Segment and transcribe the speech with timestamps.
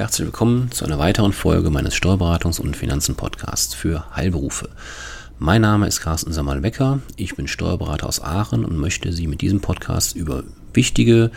[0.00, 4.70] Herzlich willkommen zu einer weiteren Folge meines Steuerberatungs- und Finanzen-Podcasts für Heilberufe.
[5.38, 9.60] Mein Name ist Carsten Samal-Becker, ich bin Steuerberater aus Aachen und möchte Sie mit diesem
[9.60, 10.42] Podcast über
[10.72, 11.30] wichtige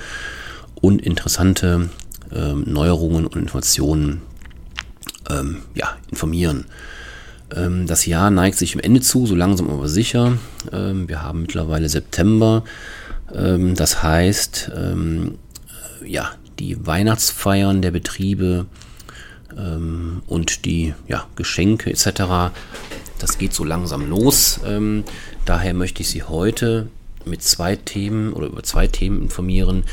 [0.75, 1.89] und interessante
[2.33, 4.21] ähm, Neuerungen und Informationen
[5.29, 6.63] ähm, ja, informieren.
[7.53, 10.37] Ähm, das Jahr neigt sich im Ende zu, so langsam aber sicher.
[10.71, 12.63] Ähm, wir haben mittlerweile September.
[13.35, 15.37] Ähm, das heißt, ähm,
[16.01, 18.65] äh, ja, die Weihnachtsfeiern der Betriebe
[19.57, 22.53] ähm, und die ja, Geschenke etc.
[23.19, 24.59] Das geht so langsam los.
[24.65, 25.03] Ähm,
[25.45, 26.87] daher möchte ich Sie heute
[27.25, 29.83] mit zwei Themen oder über zwei Themen informieren,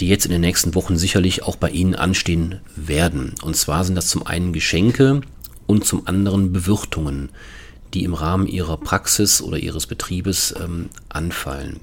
[0.00, 3.34] die jetzt in den nächsten Wochen sicherlich auch bei Ihnen anstehen werden.
[3.42, 5.20] Und zwar sind das zum einen Geschenke
[5.66, 7.30] und zum anderen Bewirtungen,
[7.94, 11.80] die im Rahmen Ihrer Praxis oder Ihres Betriebes ähm, anfallen.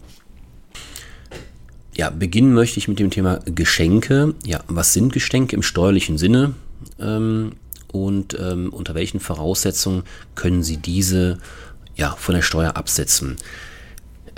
[2.00, 4.34] Ja, beginnen möchte ich mit dem Thema Geschenke.
[4.46, 6.54] Ja, was sind Geschenke im steuerlichen Sinne?
[6.98, 7.52] Ähm,
[7.92, 11.40] und ähm, unter welchen Voraussetzungen können Sie diese
[11.98, 13.36] ja, von der Steuer absetzen?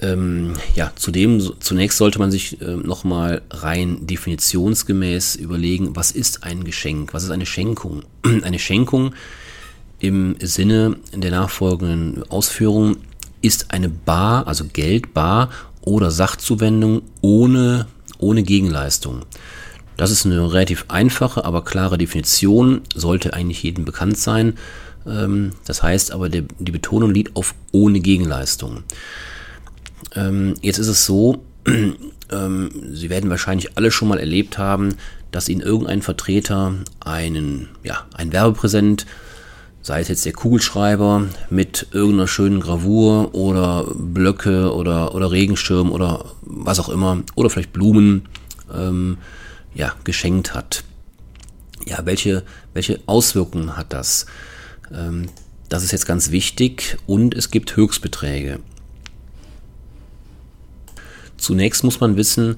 [0.02, 6.64] Ähm, ja, zudem zunächst sollte man sich äh, nochmal rein definitionsgemäß überlegen, was ist ein
[6.64, 7.14] Geschenk?
[7.14, 8.02] Was ist eine Schenkung?
[8.42, 9.14] eine Schenkung
[10.00, 12.98] im Sinne der nachfolgenden Ausführungen
[13.44, 15.50] ist eine Bar, also Geld, Bar
[15.82, 17.88] oder Sachzuwendung ohne,
[18.18, 19.22] ohne Gegenleistung.
[19.98, 24.58] Das ist eine relativ einfache, aber klare Definition, sollte eigentlich jedem bekannt sein.
[25.06, 28.84] Ähm, das heißt aber, die Betonung liegt auf ohne Gegenleistung.
[30.16, 31.44] Ähm, jetzt ist es so,
[32.32, 34.96] ähm, Sie werden wahrscheinlich alle schon mal erlebt haben,
[35.32, 39.06] dass Ihnen irgendein Vertreter einen, ja, ein Werbepräsent
[39.82, 46.26] sei es jetzt der Kugelschreiber mit irgendeiner schönen Gravur oder Blöcke oder, oder Regenschirm oder
[46.42, 48.28] was auch immer oder vielleicht Blumen
[48.74, 49.18] ähm,
[49.74, 50.84] ja, geschenkt hat.
[51.86, 52.44] Ja, welche,
[52.74, 54.28] welche Auswirkungen hat das?
[54.94, 55.30] Ähm,
[55.70, 58.60] das ist jetzt ganz wichtig und es gibt Höchstbeträge.
[61.38, 62.58] Zunächst muss man wissen,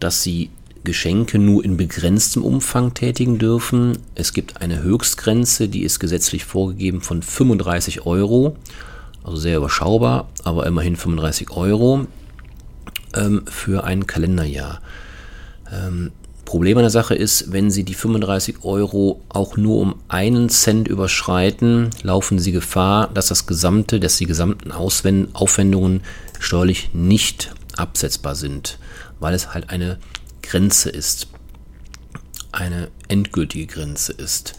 [0.00, 0.50] dass Sie
[0.84, 3.98] Geschenke nur in begrenztem Umfang tätigen dürfen.
[4.14, 8.56] Es gibt eine Höchstgrenze, die ist gesetzlich vorgegeben von 35 Euro,
[9.22, 12.06] also sehr überschaubar, aber immerhin 35 Euro
[13.14, 14.80] ähm, für ein Kalenderjahr.
[15.72, 16.12] Ähm,
[16.44, 20.86] Problem an der Sache ist, wenn Sie die 35 Euro auch nur um einen Cent
[20.86, 26.02] überschreiten, laufen Sie Gefahr, dass das gesamte, dass die gesamten Auswend Aufwendungen
[26.38, 28.78] steuerlich nicht absetzbar sind,
[29.20, 29.98] weil es halt eine
[30.46, 31.28] Grenze ist.
[32.52, 34.54] Eine endgültige Grenze ist.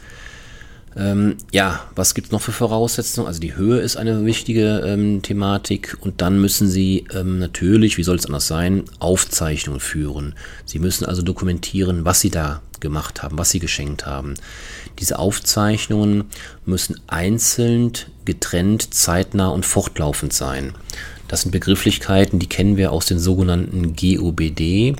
[0.97, 3.27] Ähm, ja, was gibt es noch für Voraussetzungen?
[3.27, 8.03] Also die Höhe ist eine wichtige ähm, Thematik und dann müssen Sie ähm, natürlich, wie
[8.03, 10.35] soll es anders sein, Aufzeichnungen führen.
[10.65, 14.35] Sie müssen also dokumentieren, was Sie da gemacht haben, was Sie geschenkt haben.
[14.99, 16.25] Diese Aufzeichnungen
[16.65, 17.91] müssen einzeln,
[18.23, 20.73] getrennt, zeitnah und fortlaufend sein.
[21.27, 24.95] Das sind Begrifflichkeiten, die kennen wir aus den sogenannten GOBD,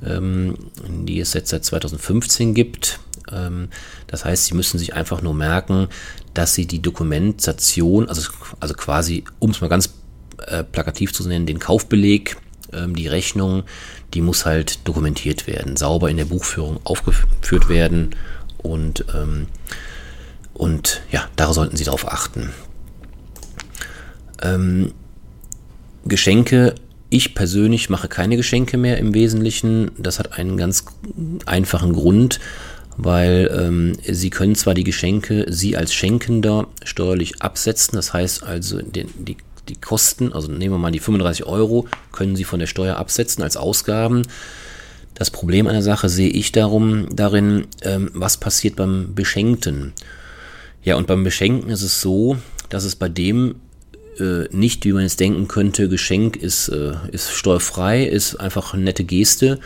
[0.00, 3.00] die es jetzt seit 2015 gibt.
[3.32, 3.68] Ähm,
[4.06, 5.88] das heißt, Sie müssen sich einfach nur merken,
[6.34, 9.94] dass Sie die Dokumentation, also, also quasi, um es mal ganz
[10.46, 12.36] äh, plakativ zu nennen, den Kaufbeleg,
[12.72, 13.64] ähm, die Rechnung,
[14.14, 18.14] die muss halt dokumentiert werden, sauber in der Buchführung aufgeführt werden
[18.58, 19.46] und, ähm,
[20.54, 22.50] und ja, da sollten Sie darauf achten.
[24.42, 24.92] Ähm,
[26.04, 26.74] Geschenke
[27.10, 29.90] ich persönlich mache keine Geschenke mehr im Wesentlichen.
[29.98, 30.84] Das hat einen ganz
[31.46, 32.38] einfachen Grund,
[32.96, 38.82] weil ähm, Sie können zwar die Geschenke, Sie als Schenkender steuerlich absetzen, das heißt also
[38.82, 39.36] die, die,
[39.68, 43.42] die Kosten, also nehmen wir mal die 35 Euro, können Sie von der Steuer absetzen
[43.42, 44.22] als Ausgaben.
[45.14, 49.92] Das Problem einer Sache sehe ich darum darin, ähm, was passiert beim Beschenkten.
[50.84, 52.36] Ja, und beim Beschenken ist es so,
[52.68, 53.56] dass es bei dem
[54.20, 58.84] äh, nicht, wie man jetzt denken könnte, Geschenk ist, äh, ist steuerfrei, ist einfach eine
[58.84, 59.58] nette Geste.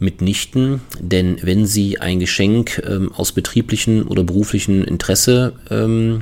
[0.00, 6.20] Mitnichten, denn wenn Sie ein Geschenk ähm, aus betrieblichen oder beruflichen Interesse, ähm,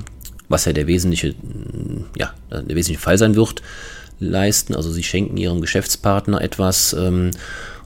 [0.48, 1.34] was ja der wesentliche,
[2.16, 3.60] ja, der wesentliche Fall sein wird,
[4.18, 7.32] leisten, also Sie schenken Ihrem Geschäftspartner etwas ähm,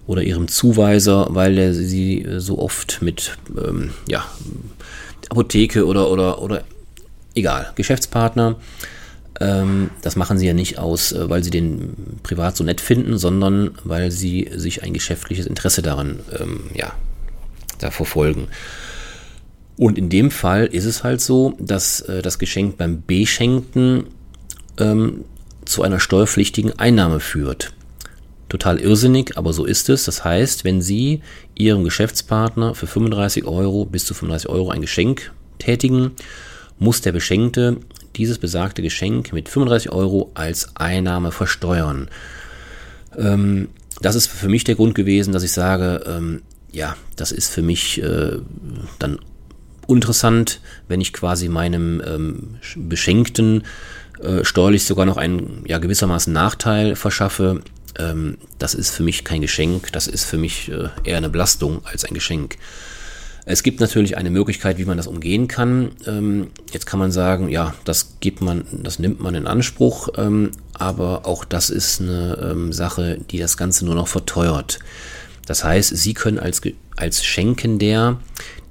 [0.07, 4.25] oder Ihrem Zuweiser, weil er Sie so oft mit, ähm, ja,
[5.29, 6.63] Apotheke oder, oder, oder
[7.35, 8.57] egal, Geschäftspartner,
[9.41, 13.17] ähm, das machen sie ja nicht aus, äh, weil sie den privat so nett finden,
[13.17, 16.93] sondern weil sie sich ein geschäftliches Interesse daran, ähm, ja,
[17.79, 18.49] da verfolgen.
[19.79, 24.05] Und in dem Fall ist es halt so, dass äh, das Geschenk beim Beschenkten
[24.79, 25.25] ähm,
[25.65, 27.73] zu einer steuerpflichtigen Einnahme führt.
[28.51, 30.05] total irrsinnig, aber so ist es.
[30.05, 31.23] Das heißt, wenn Sie
[31.55, 36.11] Ihrem Geschäftspartner für 35 Euro bis zu 35 Euro ein Geschenk tätigen,
[36.81, 37.77] muss der Beschenkte
[38.17, 42.09] dieses besagte Geschenk mit 35 Euro als Einnahme versteuern.
[43.17, 43.69] Ähm,
[44.01, 46.43] das ist für mich der Grund gewesen, dass ich sage, ähm,
[46.73, 48.39] ja, das ist für mich äh,
[48.99, 49.19] dann
[49.89, 53.65] interessant, wenn ich quasi meinem ähm, Beschenkten
[54.21, 57.63] äh, steuerlich sogar noch einen ja, gewissermaßen Nachteil verschaffe.
[57.99, 61.85] Ähm, das ist für mich kein Geschenk, das ist für mich äh, eher eine Belastung
[61.85, 62.57] als ein Geschenk.
[63.51, 65.91] Es gibt natürlich eine Möglichkeit, wie man das umgehen kann.
[66.07, 70.53] Ähm, jetzt kann man sagen, ja, das gibt man, das nimmt man in Anspruch, ähm,
[70.75, 74.79] aber auch das ist eine ähm, Sache, die das Ganze nur noch verteuert.
[75.47, 76.63] Das heißt, Sie können als,
[76.97, 78.21] als Schenkender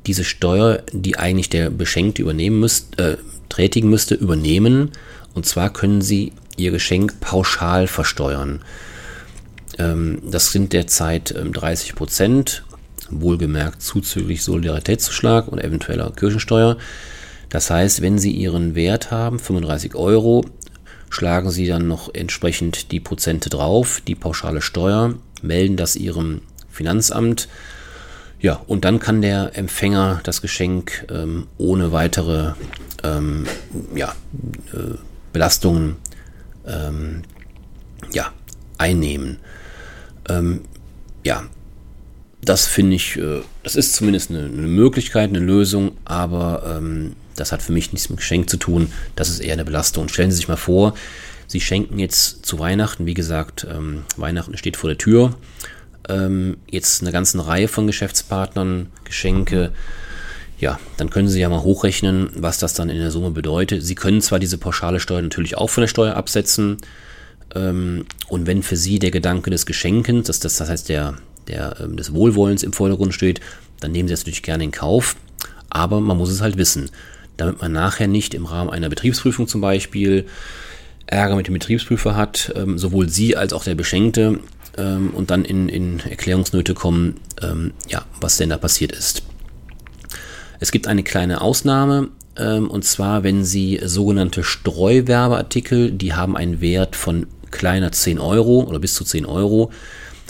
[0.08, 3.18] diese Steuer, die eigentlich der Beschenkte übernehmen müsste, äh,
[3.50, 4.92] tätigen müsste, übernehmen.
[5.34, 8.62] Und zwar können Sie Ihr Geschenk pauschal versteuern.
[9.78, 12.64] Ähm, das sind derzeit ähm, 30 Prozent
[13.12, 16.78] wohlgemerkt zuzüglich Solidaritätszuschlag und eventueller Kirchensteuer.
[17.50, 20.46] Das heißt, wenn Sie Ihren Wert haben, 35 Euro,
[21.10, 27.48] schlagen Sie dann noch entsprechend die Prozente drauf, die pauschale Steuer, melden das Ihrem Finanzamt.
[28.40, 32.54] Ja, und dann kann der Empfänger das Geschenk ähm, ohne weitere
[33.04, 33.46] ähm,
[33.96, 34.14] ja,
[34.72, 34.96] äh,
[35.34, 35.98] Belastungen
[36.66, 37.24] ähm,
[38.14, 38.32] ja,
[38.78, 39.38] einnehmen.
[40.30, 40.62] Ähm,
[41.26, 41.44] ja,
[42.42, 47.52] das finde ich, äh, das ist zumindest eine, eine, Möglichkeit, eine Lösung, aber ähm, das
[47.52, 48.92] hat für mich nichts mit Geschenk zu tun.
[49.16, 50.08] Das ist eher eine Belastung.
[50.10, 50.94] Stellen Sie sich mal vor,
[51.48, 55.36] Sie schenken jetzt zu Weihnachten, wie gesagt, ähm, Weihnachten steht vor der Tür,
[56.08, 59.72] ähm, jetzt eine ganze Reihe von Geschäftspartnern, Geschenke.
[60.60, 63.84] Ja, dann können Sie ja mal hochrechnen, was das dann in der Summe bedeutet.
[63.84, 66.78] Sie können zwar diese pauschale Steuer natürlich auch von der Steuer absetzen.
[67.56, 71.16] Ähm, und wenn für Sie der Gedanke des Geschenkens, das, das, das heißt der,
[71.50, 73.42] der, ähm, des Wohlwollens im Vordergrund steht,
[73.80, 75.16] dann nehmen Sie das natürlich gerne in Kauf.
[75.70, 76.90] Aber man muss es halt wissen,
[77.38, 80.26] damit man nachher nicht im Rahmen einer Betriebsprüfung zum Beispiel
[81.06, 84.40] Ärger mit dem Betriebsprüfer hat, ähm, sowohl Sie als auch der Beschenkte
[84.78, 87.16] ähm, und dann in, in Erklärungsnöte kommen,
[87.88, 89.24] ja, was denn da passiert ist.
[90.60, 96.98] Es gibt eine kleine Ausnahme, und zwar, wenn Sie sogenannte Streuwerbeartikel, die haben einen Wert
[96.98, 99.72] von kleiner 10 Euro oder bis zu 10 Euro,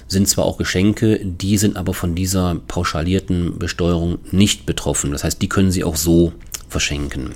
[0.10, 5.12] sind zwar auch Geschenke, die sind aber von dieser pauschalierten Besteuerung nicht betroffen.
[5.12, 6.34] Das heißt, die können Sie auch so
[6.68, 7.36] verschenken.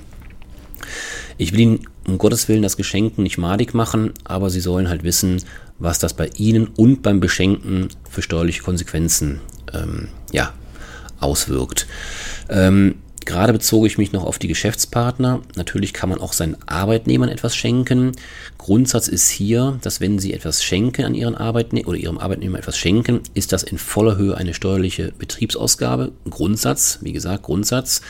[1.38, 5.04] Ich will Ihnen um Gottes Willen das Geschenken nicht madig machen, aber Sie sollen halt
[5.04, 5.42] wissen,
[5.78, 9.40] was das bei Ihnen und beim Beschenken für steuerliche Konsequenzen
[9.72, 10.52] ähm, ja,
[11.20, 11.86] auswirkt.
[12.48, 15.40] Ähm, Gerade bezog ich mich noch auf die Geschäftspartner.
[15.56, 18.12] Natürlich kann man auch seinen Arbeitnehmern etwas schenken.
[18.58, 22.76] Grundsatz ist hier, dass wenn Sie etwas schenken an Ihren Arbeitnehmer oder Ihrem Arbeitnehmer etwas
[22.76, 26.12] schenken, ist das in voller Höhe eine steuerliche Betriebsausgabe.
[26.28, 28.02] Grundsatz, wie gesagt, Grundsatz.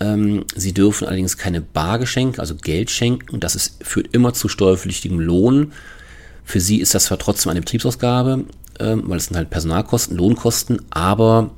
[0.00, 3.40] Ähm, Sie dürfen allerdings keine Bargeschenke, also Geld schenken.
[3.40, 5.72] Das ist, führt immer zu steuerpflichtigem Lohn.
[6.44, 8.44] Für Sie ist das zwar trotzdem eine Betriebsausgabe,
[8.80, 11.50] ähm, weil es sind halt Personalkosten, Lohnkosten, aber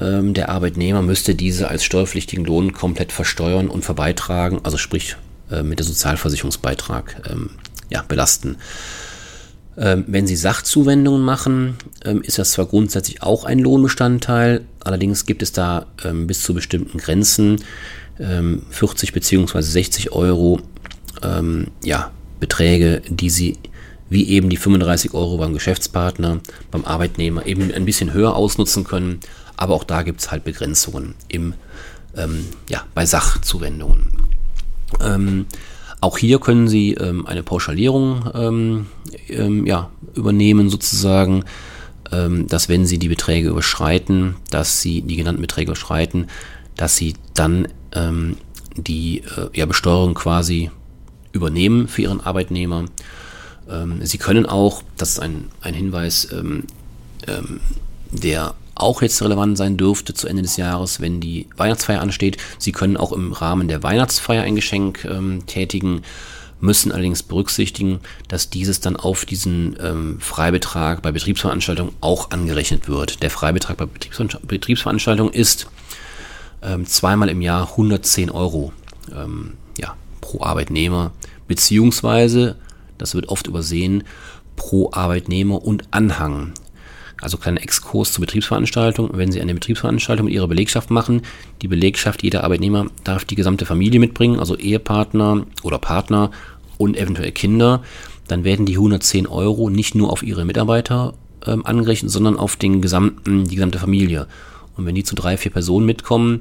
[0.00, 5.16] ähm, der Arbeitnehmer müsste diese als steuerpflichtigen Lohn komplett versteuern und verbeitragen, also sprich
[5.50, 7.50] äh, mit der Sozialversicherungsbeitrag ähm,
[7.90, 8.56] ja, belasten.
[9.76, 15.42] Ähm, wenn Sie Sachzuwendungen machen, ähm, ist das zwar grundsätzlich auch ein Lohnbestandteil, allerdings gibt
[15.42, 17.62] es da ähm, bis zu bestimmten Grenzen
[18.16, 19.60] 40 bzw.
[19.60, 20.60] 60 Euro
[21.82, 23.56] ja, Beträge, die Sie
[24.14, 26.40] wie eben die 35 Euro beim Geschäftspartner,
[26.70, 29.20] beim Arbeitnehmer eben ein bisschen höher ausnutzen können
[29.56, 31.54] aber auch da gibt es halt Begrenzungen im,
[32.16, 34.08] ähm, ja, bei Sachzuwendungen.
[35.00, 35.46] Ähm,
[36.00, 38.86] auch hier können Sie ähm, eine Pauschalierung ähm,
[39.28, 41.44] ähm, ja, übernehmen, sozusagen,
[42.12, 46.28] ähm, dass wenn Sie die Beträge überschreiten, dass Sie die genannten Beträge überschreiten,
[46.76, 47.68] dass Sie dann
[48.76, 50.72] die äh, ja, Besteuerung quasi
[51.30, 52.86] übernehmen für Ihren Arbeitnehmer.
[54.02, 56.28] Sie können auch, das ist ein, ein Hinweis,
[58.10, 62.38] der auch jetzt relevant sein dürfte zu Ende des Jahres, wenn die Weihnachtsfeier ansteht.
[62.58, 66.02] Sie können auch im Rahmen der Weihnachtsfeier ein Geschenk ähm, tätigen,
[66.60, 73.22] müssen allerdings berücksichtigen, dass dieses dann auf diesen ähm, Freibetrag bei Betriebsveranstaltungen auch angerechnet wird.
[73.22, 75.68] Der Freibetrag bei Betriebsveranstaltungen ist
[76.62, 78.72] ähm, zweimal im Jahr 110 Euro
[79.14, 81.12] ähm, ja, pro Arbeitnehmer,
[81.46, 82.56] beziehungsweise,
[82.98, 84.04] das wird oft übersehen,
[84.56, 86.52] pro Arbeitnehmer und Anhang.
[87.20, 89.10] Also kleiner Exkurs zur Betriebsveranstaltung.
[89.14, 91.22] Wenn Sie eine Betriebsveranstaltung mit Ihrer Belegschaft machen,
[91.62, 96.30] die Belegschaft, jeder Arbeitnehmer darf die gesamte Familie mitbringen, also Ehepartner oder Partner
[96.76, 97.82] und eventuell Kinder.
[98.26, 101.14] dann werden die 110 Euro nicht nur auf ihre Mitarbeiter
[101.46, 104.26] ähm, angerechnet, sondern auf den gesamten, die gesamte Familie.
[104.76, 106.40] Und wenn die zu drei, vier Personen mitkommen,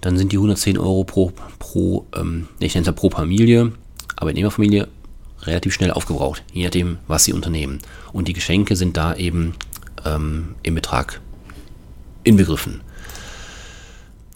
[0.00, 3.72] dann sind die 110 Euro pro, pro ähm, ich nenne es ja pro Familie,
[4.16, 4.88] Arbeitnehmerfamilie,
[5.42, 7.80] relativ schnell aufgebraucht, je nachdem, was sie unternehmen.
[8.12, 9.54] Und die Geschenke sind da eben
[10.04, 11.20] ähm, im Betrag
[12.22, 12.80] inbegriffen.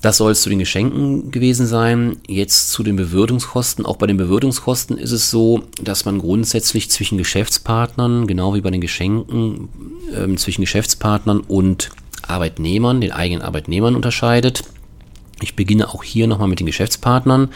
[0.01, 2.19] Das soll es zu den Geschenken gewesen sein.
[2.29, 3.85] Jetzt zu den Bewirtungskosten.
[3.85, 8.71] Auch bei den Bewirtungskosten ist es so, dass man grundsätzlich zwischen Geschäftspartnern, genau wie bei
[8.71, 9.69] den Geschenken,
[10.15, 11.91] äh, zwischen Geschäftspartnern und
[12.23, 14.63] Arbeitnehmern, den eigenen Arbeitnehmern unterscheidet.
[15.41, 17.49] Ich beginne auch hier nochmal mit den Geschäftspartnern.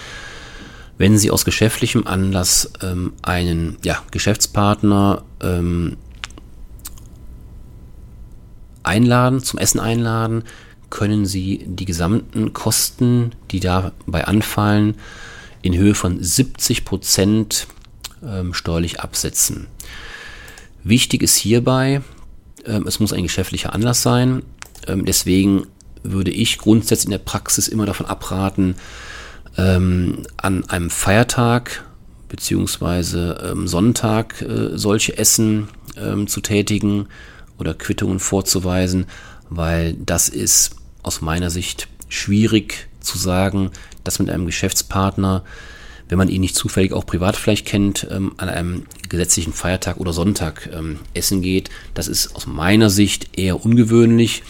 [1.02, 5.96] Wenn Sie aus geschäftlichem Anlass ähm, einen ja, Geschäftspartner ähm,
[8.84, 10.44] einladen, zum Essen einladen,
[10.90, 14.94] können Sie die gesamten Kosten, die dabei anfallen,
[15.60, 17.66] in Höhe von 70 Prozent
[18.24, 19.66] ähm, steuerlich absetzen.
[20.84, 22.02] Wichtig ist hierbei,
[22.64, 24.44] ähm, es muss ein geschäftlicher Anlass sein.
[24.86, 25.66] Ähm, deswegen
[26.04, 28.76] würde ich grundsätzlich in der Praxis immer davon abraten,
[29.56, 31.84] ähm, an einem Feiertag
[32.28, 37.08] beziehungsweise ähm, Sonntag äh, solche Essen ähm, zu tätigen
[37.58, 39.06] oder Quittungen vorzuweisen,
[39.50, 43.70] weil das ist aus meiner Sicht schwierig zu sagen,
[44.02, 45.44] dass mit einem Geschäftspartner,
[46.08, 50.12] wenn man ihn nicht zufällig auch privat vielleicht kennt, ähm, an einem gesetzlichen Feiertag oder
[50.14, 51.68] Sonntag ähm, essen geht.
[51.92, 54.42] Das ist aus meiner Sicht eher ungewöhnlich.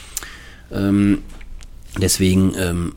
[0.71, 1.19] Ähm,
[1.99, 2.93] deswegen ähm,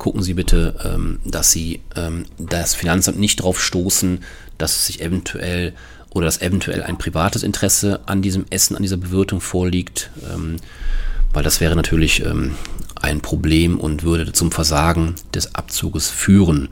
[0.00, 4.24] gucken Sie bitte, ähm, dass Sie ähm, das Finanzamt nicht darauf stoßen,
[4.58, 5.74] dass sich eventuell
[6.10, 10.10] oder dass eventuell ein privates Interesse an diesem Essen, an dieser Bewirtung vorliegt,
[11.32, 12.24] weil das wäre natürlich
[12.96, 16.70] ein Problem und würde zum Versagen des Abzuges führen.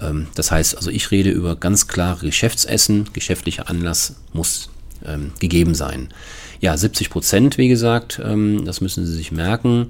[0.00, 4.70] Ähm, das heißt also, ich rede über ganz klare Geschäftsessen, geschäftlicher Anlass muss
[5.04, 6.08] ähm, gegeben sein.
[6.60, 9.88] Ja, 70 Prozent, wie gesagt, ähm, das müssen Sie sich merken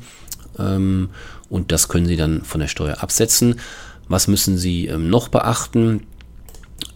[0.59, 1.11] ähm,
[1.55, 3.61] und das können Sie dann von der Steuer absetzen.
[4.09, 6.03] Was müssen Sie ähm, noch beachten?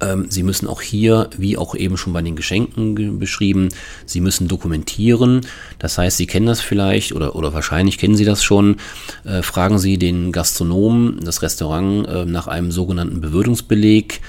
[0.00, 3.68] Ähm, Sie müssen auch hier, wie auch eben schon bei den Geschenken beschrieben,
[4.04, 5.42] Sie müssen dokumentieren.
[5.78, 8.78] Das heißt, Sie kennen das vielleicht oder, oder wahrscheinlich kennen Sie das schon.
[9.24, 14.20] Äh, fragen Sie den Gastronomen, das Restaurant, äh, nach einem sogenannten Bewirtungsbeleg.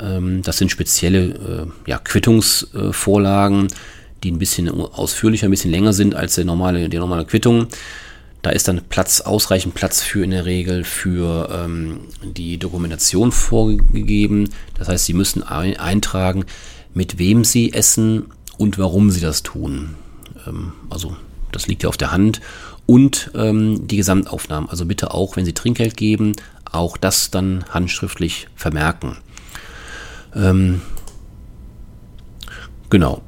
[0.00, 3.68] Ähm, das sind spezielle äh, ja, Quittungsvorlagen,
[4.24, 7.68] die ein bisschen ausführlicher, ein bisschen länger sind als der normale, die normale Quittung.
[8.46, 14.50] Da ist dann Platz, ausreichend Platz für in der Regel für ähm, die Dokumentation vorgegeben.
[14.78, 16.44] Das heißt, Sie müssen ein, eintragen,
[16.94, 18.26] mit wem Sie essen
[18.56, 19.96] und warum Sie das tun.
[20.46, 21.16] Ähm, also
[21.50, 22.40] das liegt ja auf der Hand.
[22.86, 24.70] Und ähm, die Gesamtaufnahmen.
[24.70, 26.30] Also bitte auch, wenn Sie Trinkgeld geben,
[26.70, 29.16] auch das dann handschriftlich vermerken.
[30.36, 30.82] Ähm,
[32.90, 33.22] genau.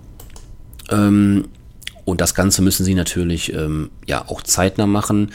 [0.91, 1.49] Ähm,
[2.09, 5.33] und das Ganze müssen Sie natürlich ähm, ja auch zeitnah machen.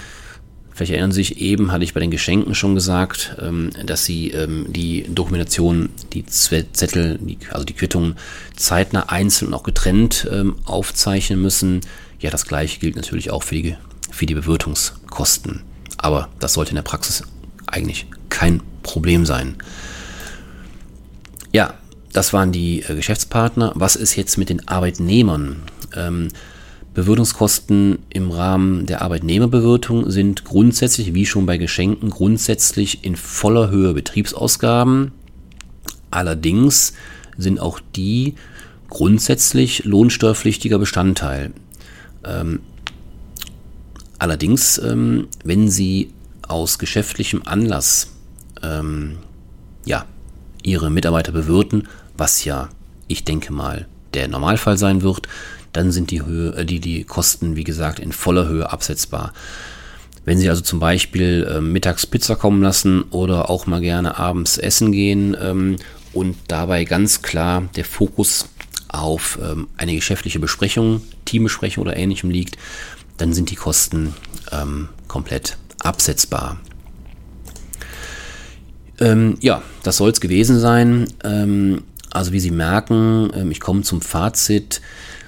[0.72, 4.32] Vielleicht erinnern Sie sich eben, hatte ich bei den Geschenken schon gesagt, ähm, dass Sie
[4.32, 8.15] ähm, die Dokumentation, die Zettel, die, also die Quittungen
[8.56, 11.82] zeitnah einzeln und auch getrennt ähm, aufzeichnen müssen.
[12.20, 13.75] Ja, das gleiche gilt natürlich auch für die,
[14.10, 15.62] für die Bewirtungskosten.
[15.98, 17.22] Aber das sollte in der Praxis
[17.68, 19.58] eigentlich kein Problem sein.
[21.51, 21.75] Ja,
[22.13, 23.74] das waren die äh, Geschäftspartner.
[23.75, 25.62] Was ist jetzt mit den Arbeitnehmern?
[25.96, 26.30] Ähm,
[26.93, 33.93] Bewirtungskosten im Rahmen der Arbeitnehmerbewirtung sind grundsätzlich, wie schon bei Geschenken, grundsätzlich in voller Höhe
[33.93, 35.12] Betriebsausgaben.
[36.12, 36.93] Allerdings
[37.38, 38.35] sind auch die
[38.89, 41.51] grundsätzlich lohnsteuerpflichtiger Bestandteil.
[42.23, 42.59] Ähm,
[44.19, 46.12] allerdings, ähm, wenn Sie
[46.47, 48.12] aus geschäftlichem Anlass
[48.62, 49.17] ähm,
[49.83, 50.05] ja,
[50.62, 52.69] Ihre Mitarbeiter bewirten, was ja,
[53.07, 55.27] ich denke mal, der Normalfall sein wird,
[55.74, 59.34] dann sind die, Höhe, äh, die, die Kosten, wie gesagt, in voller Höhe absetzbar.
[60.25, 64.58] Wenn Sie also zum Beispiel äh, mittags Pizza kommen lassen oder auch mal gerne abends
[64.58, 65.75] essen gehen ähm,
[66.13, 68.48] und dabei ganz klar der Fokus
[68.88, 72.58] auf ähm, eine geschäftliche Besprechung, Teambesprechung oder ähnlichem liegt,
[73.18, 74.13] dann sind die Kosten
[74.51, 76.60] ähm, komplett absetzbar.
[79.00, 81.08] Ähm, ja, das soll es gewesen sein.
[81.24, 84.82] Ähm, also wie Sie merken, ähm, ich komme zum Fazit.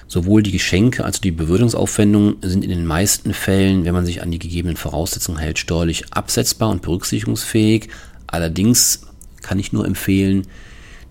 [0.07, 4.21] Sowohl die Geschenke als auch die Bewirtungsaufwendungen sind in den meisten Fällen, wenn man sich
[4.21, 7.89] an die gegebenen Voraussetzungen hält, steuerlich absetzbar und berücksichtigungsfähig.
[8.27, 9.01] Allerdings
[9.41, 10.47] kann ich nur empfehlen,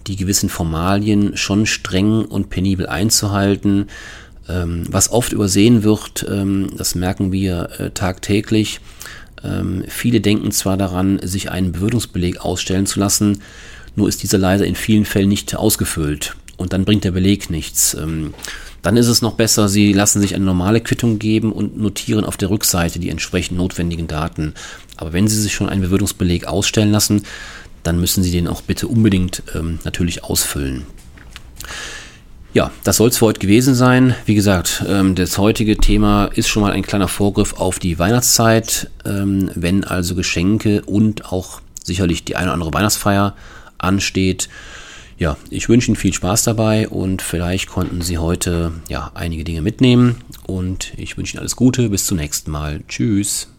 [0.07, 3.87] die gewissen Formalien schon streng und penibel einzuhalten.
[4.49, 8.81] Ähm, was oft übersehen wird, ähm, das merken wir äh, tagtäglich.
[9.43, 13.43] Ähm, viele denken zwar daran, sich einen Bewirtungsbeleg ausstellen zu lassen,
[13.97, 16.37] nur ist dieser leider in vielen Fällen nicht ausgefüllt.
[16.57, 17.95] Und dann bringt der Beleg nichts.
[17.95, 18.35] Ähm,
[18.83, 22.37] dann ist es noch besser, Sie lassen sich eine normale Quittung geben und notieren auf
[22.37, 24.55] der Rückseite die entsprechend notwendigen Daten.
[24.97, 27.23] Aber wenn Sie sich schon einen Bewirtungsbeleg ausstellen lassen,
[27.83, 30.85] dann müssen Sie den auch bitte unbedingt ähm, natürlich ausfüllen.
[32.53, 34.15] Ja, das soll es für heute gewesen sein.
[34.27, 38.91] Wie gesagt, ähm, das heutige Thema ist schon mal ein kleiner Vorgriff auf die Weihnachtszeit.
[39.05, 43.35] Ähm, wenn also Geschenke und auch sicherlich die eine oder andere Weihnachtsfeier
[43.79, 44.49] ansteht.
[45.19, 49.63] Ja, ich wünsche Ihnen viel Spaß dabei und vielleicht konnten Sie heute ja einige Dinge
[49.63, 50.17] mitnehmen
[50.47, 51.89] und ich wünsche Ihnen alles Gute.
[51.89, 52.83] Bis zum nächsten Mal.
[52.89, 53.54] Tschüss.